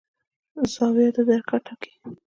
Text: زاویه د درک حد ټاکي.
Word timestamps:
زاویه 0.73 1.09
د 1.15 1.17
درک 1.27 1.47
حد 1.51 1.61
ټاکي. 1.65 1.91